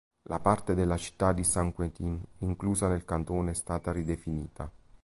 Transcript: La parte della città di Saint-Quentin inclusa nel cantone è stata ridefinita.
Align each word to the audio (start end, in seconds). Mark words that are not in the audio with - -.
La 0.23 0.39
parte 0.39 0.73
della 0.73 0.97
città 0.97 1.31
di 1.31 1.43
Saint-Quentin 1.43 2.19
inclusa 2.39 2.87
nel 2.87 3.05
cantone 3.05 3.51
è 3.51 3.53
stata 3.53 3.91
ridefinita. 3.91 4.67